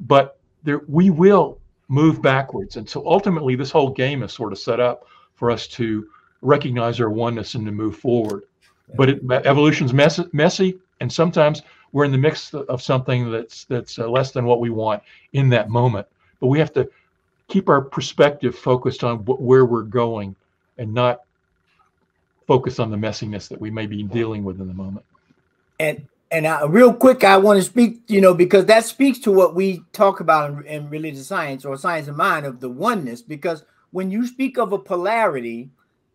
[0.00, 2.76] but there, we will move backwards.
[2.76, 6.06] And so ultimately, this whole game is sort of set up for us to
[6.44, 8.44] recognize our oneness and to move forward.
[8.96, 13.98] But it, evolution's messy, messy, and sometimes we're in the mix of something that's that's
[13.98, 16.06] uh, less than what we want in that moment.
[16.40, 16.88] But we have to
[17.48, 20.36] keep our perspective focused on wh- where we're going,
[20.78, 21.22] and not
[22.46, 25.04] focus on the messiness that we may be dealing with in the moment.
[25.78, 29.32] and and I, real quick, I want to speak, you know, because that speaks to
[29.32, 33.22] what we talk about in, in religious science or science of mind of the oneness.
[33.22, 35.70] Because when you speak of a polarity,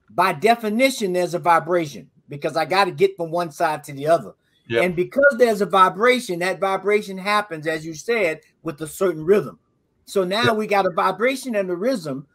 [0.10, 2.10] by definition, there's a vibration.
[2.28, 4.34] Because I got to get from one side to the other,
[4.68, 4.82] Yeah.
[4.82, 9.58] and because there's a vibration, that vibration happens, as you said, with a certain rhythm.
[10.06, 10.54] So now Yeah.
[10.54, 12.28] we got a vibration and a rhythm,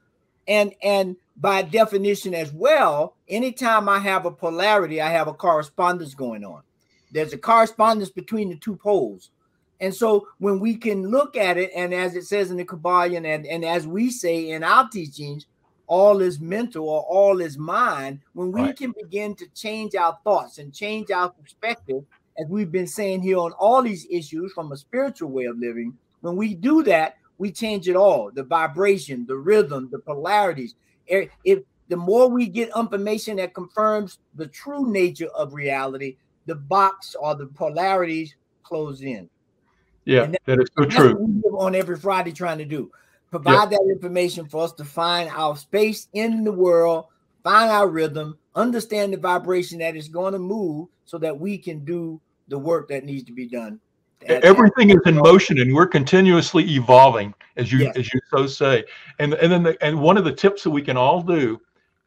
[0.49, 6.15] and and by definition as well, anytime I have a polarity, I have a correspondence
[6.15, 6.63] going on
[7.15, 9.31] there's a correspondence between the two poles.
[9.81, 13.25] And so when we can look at it, and as it says in the Kybalion,
[13.25, 15.47] and, and as we say in our teachings,
[15.87, 18.77] all is mental or all is mind, when we right.
[18.77, 22.05] can begin to change our thoughts and change our perspective,
[22.39, 25.97] as we've been saying here on all these issues from a spiritual way of living,
[26.21, 30.75] when we do that, we change it all the vibration, the rhythm, the polarities.
[31.07, 36.17] If the more we get information that confirms the true nature of reality,
[36.47, 39.29] the box or the polarities close in.
[40.07, 41.43] Yeah, that, that is so true.
[41.57, 42.91] on every Friday, trying to do
[43.35, 43.81] provide yep.
[43.81, 47.07] that information for us to find our space in the world,
[47.43, 51.85] find our rhythm, understand the vibration that is going to move, so that we can
[51.85, 53.81] do the work that needs to be done.
[54.27, 57.97] Everything is in motion, and we're continuously evolving, as you yes.
[57.97, 58.85] as you so say.
[59.19, 61.61] And and then the, and one of the tips that we can all do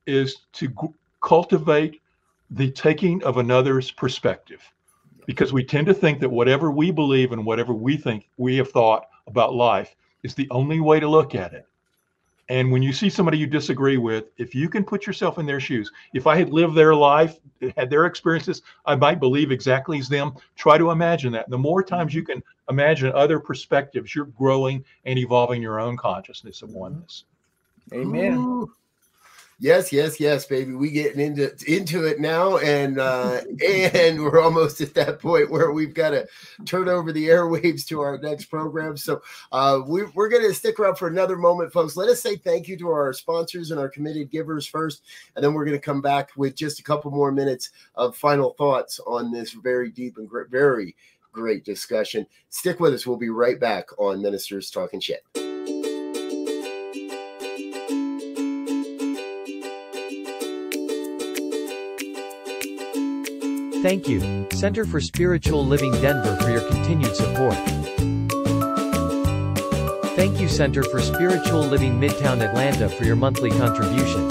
[0.06, 0.74] is to
[1.22, 2.02] cultivate
[2.52, 4.62] the taking of another's perspective
[5.26, 8.72] because we tend to think that whatever we believe and whatever we think we have
[8.72, 11.65] thought about life is the only way to look at it.
[12.49, 15.59] And when you see somebody you disagree with, if you can put yourself in their
[15.59, 17.38] shoes, if I had lived their life,
[17.76, 20.34] had their experiences, I might believe exactly as them.
[20.55, 21.49] Try to imagine that.
[21.49, 22.39] The more times you mm-hmm.
[22.39, 27.26] can imagine other perspectives, you're growing and evolving your own consciousness of oneness.
[27.93, 28.34] Amen.
[28.36, 28.74] Ooh.
[29.60, 30.74] Yes, yes, yes, baby.
[30.74, 35.72] We getting into into it now, and uh, and we're almost at that point where
[35.72, 36.28] we've got to
[36.66, 38.97] turn over the airwaves to our next program.
[38.97, 41.97] So uh, we, we're going to stick around for another moment, folks.
[41.97, 45.01] Let us say thank you to our sponsors and our committed givers first,
[45.36, 48.53] and then we're going to come back with just a couple more minutes of final
[48.60, 50.95] thoughts on this very deep and great, very
[51.32, 52.28] great discussion.
[52.49, 53.08] Stick with us.
[53.08, 55.24] We'll be right back on Ministers Talking Shit.
[63.84, 67.56] Thank you, Center for Spiritual Living Denver for your continued support.
[70.16, 74.28] Thank you Center for Spiritual Living Midtown Atlanta for your monthly contribution.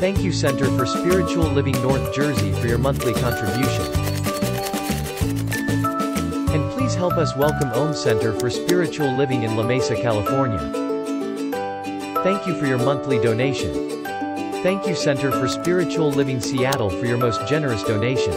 [0.00, 3.84] Thank you Center for Spiritual Living North Jersey for your monthly contribution.
[6.50, 10.60] And please help us welcome Om Center for Spiritual Living in La Mesa, California.
[12.22, 13.93] Thank you for your monthly donation.
[14.64, 18.32] Thank you Center for Spiritual Living Seattle for your most generous donation.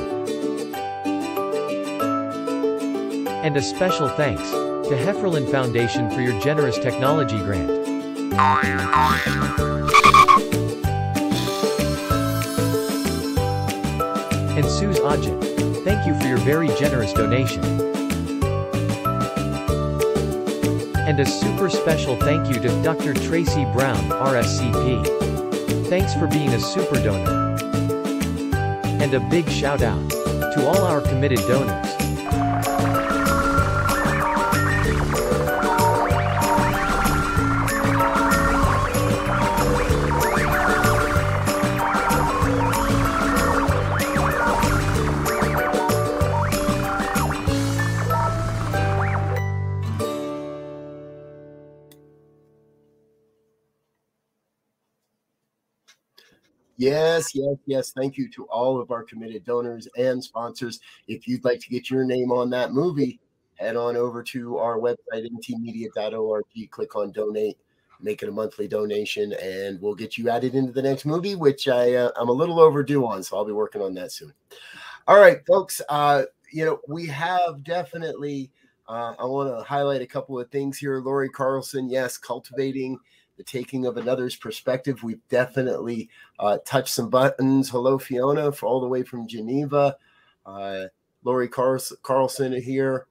[3.45, 7.69] And a special thanks to Hefferlin Foundation for your generous technology grant.
[14.51, 17.63] And Suze Ajit, thank you for your very generous donation.
[21.07, 23.13] And a super special thank you to Dr.
[23.13, 25.36] Tracy Brown, RSCP.
[25.89, 27.55] Thanks for being a super donor.
[29.01, 31.86] And a big shout out to all our committed donors.
[57.33, 57.91] Yes, yes, yes.
[57.91, 60.79] Thank you to all of our committed donors and sponsors.
[61.07, 63.19] If you'd like to get your name on that movie,
[63.55, 66.43] head on over to our website, ntmedia.org.
[66.69, 67.57] Click on donate,
[67.99, 71.67] make it a monthly donation, and we'll get you added into the next movie, which
[71.67, 73.23] I, uh, I'm a little overdue on.
[73.23, 74.33] So I'll be working on that soon.
[75.07, 75.81] All right, folks.
[75.89, 78.51] Uh, you know, we have definitely,
[78.87, 80.99] uh, I want to highlight a couple of things here.
[80.99, 82.97] Lori Carlson, yes, cultivating
[83.37, 85.03] the taking of another's perspective.
[85.03, 86.09] We've definitely
[86.39, 87.69] uh, touched some buttons.
[87.69, 89.95] Hello, Fiona, for all the way from Geneva.
[90.45, 90.85] Uh,
[91.23, 93.05] Lori Carlson here.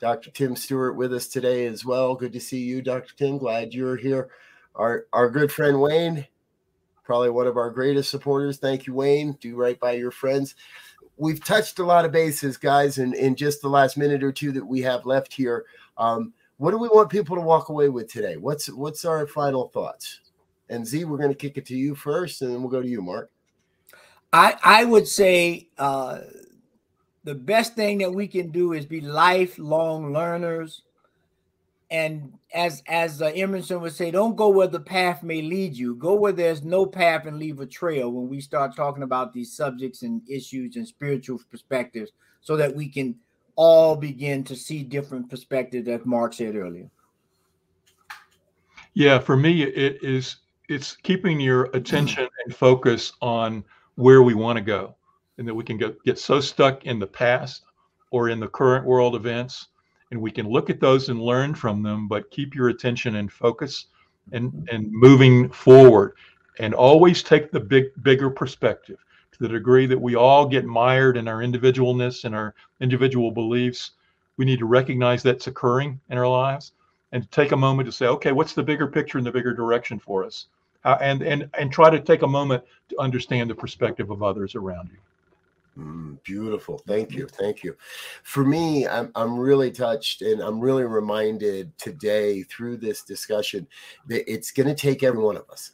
[0.00, 0.30] Dr.
[0.30, 2.14] Tim Stewart with us today as well.
[2.14, 3.14] Good to see you, Dr.
[3.16, 3.38] Tim.
[3.38, 4.30] Glad you're here.
[4.74, 6.26] Our our good friend Wayne,
[7.04, 8.58] probably one of our greatest supporters.
[8.58, 9.36] Thank you, Wayne.
[9.40, 10.54] Do right by your friends.
[11.18, 14.52] We've touched a lot of bases, guys, in, in just the last minute or two
[14.52, 15.66] that we have left here.
[15.98, 18.36] Um, what do we want people to walk away with today?
[18.36, 20.20] What's what's our final thoughts?
[20.68, 22.88] And Z, we're going to kick it to you first, and then we'll go to
[22.88, 23.30] you, Mark.
[24.30, 26.18] I I would say uh,
[27.24, 30.82] the best thing that we can do is be lifelong learners,
[31.90, 35.94] and as as uh, Emerson would say, don't go where the path may lead you.
[35.94, 38.10] Go where there's no path and leave a trail.
[38.10, 42.86] When we start talking about these subjects and issues and spiritual perspectives, so that we
[42.90, 43.16] can
[43.60, 46.88] all begin to see different perspectives, as Mark said earlier.
[48.94, 50.36] Yeah, for me, it is
[50.70, 53.62] it's keeping your attention and focus on
[53.96, 54.94] where we want to go
[55.36, 57.64] and that we can get, get so stuck in the past
[58.12, 59.66] or in the current world events
[60.10, 63.30] and we can look at those and learn from them but keep your attention and
[63.30, 63.86] focus
[64.32, 66.14] and and moving forward
[66.60, 69.04] and always take the big bigger perspective
[69.40, 73.92] the degree that we all get mired in our individualness and our individual beliefs
[74.36, 76.72] we need to recognize that's occurring in our lives
[77.12, 79.98] and take a moment to say okay what's the bigger picture and the bigger direction
[79.98, 80.46] for us
[80.84, 84.54] uh, and and and try to take a moment to understand the perspective of others
[84.54, 84.98] around you
[85.78, 86.78] Mm, beautiful.
[86.86, 87.26] Thank you.
[87.26, 87.76] Thank you.
[88.22, 93.66] For me, I'm, I'm really touched and I'm really reminded today through this discussion
[94.08, 95.72] that it's going to take every one of us.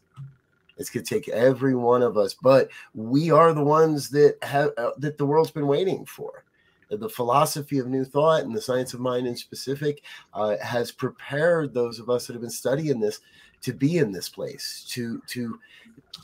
[0.77, 4.71] It's going to take every one of us, but we are the ones that have
[4.77, 6.45] uh, that the world's been waiting for.
[6.89, 10.03] The philosophy of new thought and the science of mind in specific
[10.35, 13.21] uh, has prepared those of us that have been studying this
[13.63, 15.59] to be in this place, to to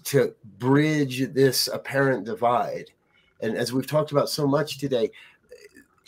[0.04, 2.92] to bridge this apparent divide
[3.42, 5.10] and as we've talked about so much today,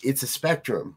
[0.03, 0.97] it's a spectrum.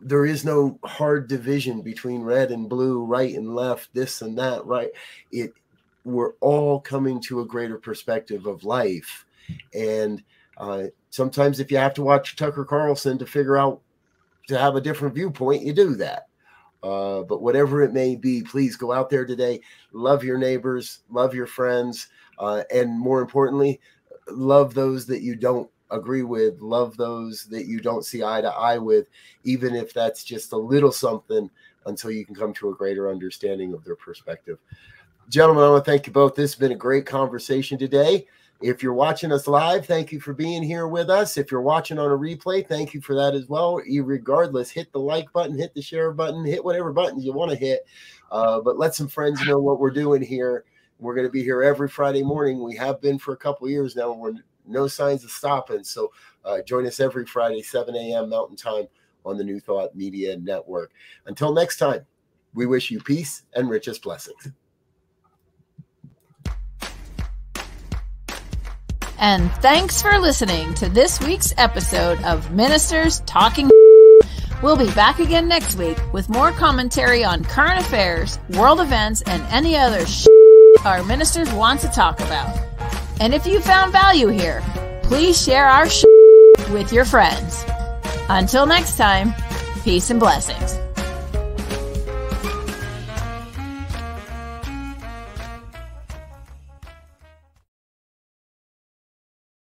[0.00, 4.64] There is no hard division between red and blue, right and left, this and that,
[4.66, 4.90] right?
[5.32, 5.54] It
[6.04, 9.24] we're all coming to a greater perspective of life.
[9.74, 10.22] And
[10.56, 13.80] uh, sometimes if you have to watch Tucker Carlson to figure out
[14.48, 16.28] to have a different viewpoint, you do that.
[16.82, 19.60] Uh, but whatever it may be, please go out there today.
[19.92, 22.08] Love your neighbors, love your friends,
[22.40, 23.80] uh, and more importantly,
[24.28, 28.48] love those that you don't agree with, love those that you don't see eye to
[28.48, 29.06] eye with,
[29.44, 31.48] even if that's just a little something
[31.86, 34.58] until you can come to a greater understanding of their perspective.
[35.32, 36.34] Gentlemen, I want to thank you both.
[36.34, 38.26] This has been a great conversation today.
[38.60, 41.38] If you're watching us live, thank you for being here with us.
[41.38, 43.76] If you're watching on a replay, thank you for that as well.
[43.76, 47.56] Regardless, hit the like button, hit the share button, hit whatever buttons you want to
[47.56, 47.86] hit.
[48.30, 50.66] Uh, but let some friends know what we're doing here
[51.02, 52.62] we're going to be here every Friday morning.
[52.62, 54.12] We have been for a couple years now.
[54.12, 54.34] We're
[54.66, 55.82] no signs of stopping.
[55.82, 56.12] So
[56.44, 58.30] uh, join us every Friday, 7 a.m.
[58.30, 58.86] Mountain Time
[59.26, 60.92] on the New Thought Media Network.
[61.26, 62.06] Until next time,
[62.54, 64.52] we wish you peace and richest blessings.
[69.22, 73.70] And thanks for listening to this week's episode of Ministers Talking.
[74.64, 79.40] We'll be back again next week with more commentary on current affairs, world events, and
[79.44, 80.26] any other sh-
[80.84, 82.58] our ministers want to talk about.
[83.20, 84.60] And if you found value here,
[85.04, 86.02] please share our sh-
[86.72, 87.64] with your friends.
[88.28, 89.34] Until next time,
[89.84, 90.81] peace and blessings.